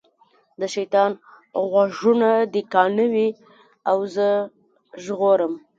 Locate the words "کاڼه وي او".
2.73-3.97